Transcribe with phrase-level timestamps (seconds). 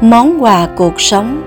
[0.00, 1.42] món quà cuộc sống.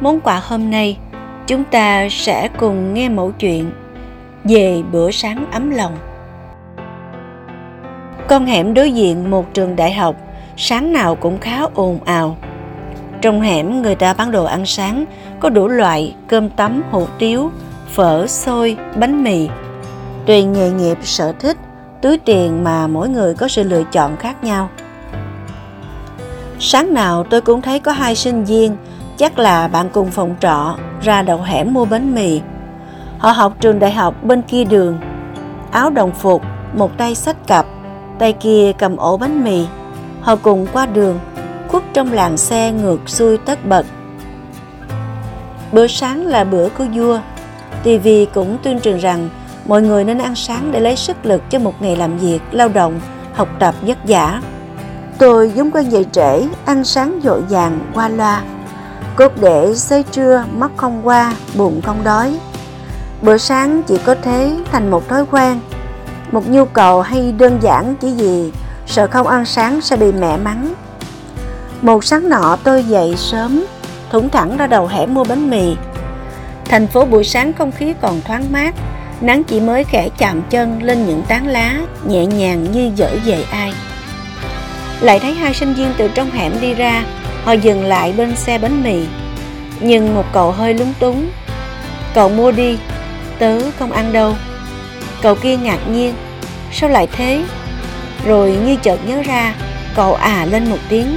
[0.00, 0.98] Món quà hôm nay,
[1.46, 3.70] chúng ta sẽ cùng nghe mẫu chuyện
[4.44, 5.96] về bữa sáng ấm lòng.
[8.28, 10.16] Con hẻm đối diện một trường đại học,
[10.56, 12.36] sáng nào cũng khá ồn ào.
[13.20, 15.04] Trong hẻm, người ta bán đồ ăn sáng,
[15.40, 17.50] có đủ loại cơm tấm, hủ tiếu,
[17.88, 19.48] phở, xôi, bánh mì.
[20.26, 21.56] Tùy nghề nghiệp, sở thích,
[22.02, 24.68] túi tiền mà mỗi người có sự lựa chọn khác nhau
[26.62, 28.76] sáng nào tôi cũng thấy có hai sinh viên
[29.16, 32.40] chắc là bạn cùng phòng trọ ra đầu hẻm mua bánh mì.
[33.18, 34.98] Họ học trường đại học bên kia đường
[35.70, 36.42] áo đồng phục
[36.74, 37.66] một tay xách cặp
[38.18, 39.66] tay kia cầm ổ bánh mì.
[40.20, 41.18] Họ cùng qua đường
[41.68, 43.86] khuất trong làng xe ngược xuôi tất bật.
[45.72, 47.18] Bữa sáng là bữa của vua.
[47.82, 49.28] TV cũng tuyên truyền rằng
[49.66, 52.68] mọi người nên ăn sáng để lấy sức lực cho một ngày làm việc, lao
[52.68, 53.00] động,
[53.34, 54.40] học tập vất vả.
[55.20, 58.42] Tôi giống quen dậy trễ, ăn sáng dội vàng, qua loa.
[59.16, 62.38] Cốt để xế trưa, mắt không qua, bụng không đói.
[63.22, 65.60] Bữa sáng chỉ có thế thành một thói quen,
[66.32, 68.52] một nhu cầu hay đơn giản chỉ vì
[68.86, 70.74] sợ không ăn sáng sẽ bị mẹ mắng.
[71.82, 73.64] Một sáng nọ tôi dậy sớm,
[74.10, 75.76] thủng thẳng ra đầu hẻm mua bánh mì.
[76.64, 78.74] Thành phố buổi sáng không khí còn thoáng mát,
[79.20, 81.74] nắng chỉ mới khẽ chạm chân lên những tán lá
[82.06, 83.72] nhẹ nhàng như dở về ai
[85.00, 87.04] lại thấy hai sinh viên từ trong hẻm đi ra,
[87.44, 89.00] họ dừng lại bên xe bánh mì.
[89.80, 91.30] Nhưng một cậu hơi lúng túng.
[92.14, 92.78] Cậu mua đi,
[93.38, 94.34] tớ không ăn đâu.
[95.22, 96.14] Cậu kia ngạc nhiên,
[96.72, 97.42] sao lại thế?
[98.26, 99.54] Rồi như chợt nhớ ra,
[99.94, 101.16] cậu à lên một tiếng.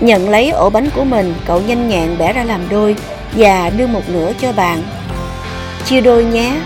[0.00, 2.96] Nhận lấy ổ bánh của mình, cậu nhanh nhẹn bẻ ra làm đôi
[3.32, 4.82] và đưa một nửa cho bạn.
[5.84, 6.60] Chia đôi nhé,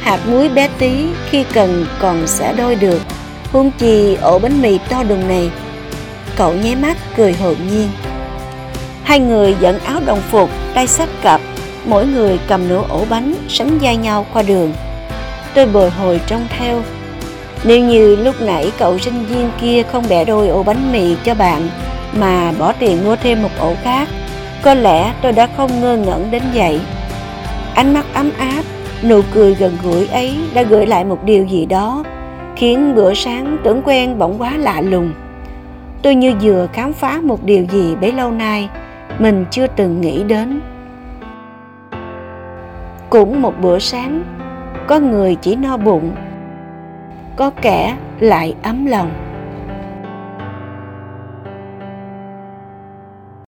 [0.00, 3.00] hạt muối bé tí khi cần còn sẽ đôi được.
[3.52, 5.50] Huống chi ổ bánh mì to đùng này
[6.36, 7.88] cậu nháy mắt cười hồn nhiên.
[9.04, 11.40] Hai người dẫn áo đồng phục, tay sách cặp,
[11.84, 14.72] mỗi người cầm nửa ổ bánh sánh vai nhau qua đường.
[15.54, 16.82] Tôi bồi hồi trông theo.
[17.64, 21.34] Nếu như lúc nãy cậu sinh viên kia không bẻ đôi ổ bánh mì cho
[21.34, 21.68] bạn
[22.12, 24.08] mà bỏ tiền mua thêm một ổ khác,
[24.62, 26.80] có lẽ tôi đã không ngơ ngẩn đến vậy.
[27.74, 28.62] Ánh mắt ấm áp,
[29.02, 32.04] nụ cười gần gũi ấy đã gửi lại một điều gì đó
[32.56, 35.12] khiến bữa sáng tưởng quen bỗng quá lạ lùng
[36.02, 38.68] tôi như vừa khám phá một điều gì bấy lâu nay
[39.18, 40.60] mình chưa từng nghĩ đến.
[43.10, 44.22] Cũng một bữa sáng,
[44.86, 46.12] có người chỉ no bụng,
[47.36, 49.10] có kẻ lại ấm lòng.